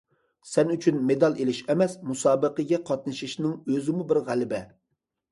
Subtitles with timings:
[0.51, 4.63] سەن ئۈچۈن مېدال ئېلىش ئەمەس، مۇسابىقىگە قاتنىشىشنىڭ ئۆزىمۇ بىر غەلىبە.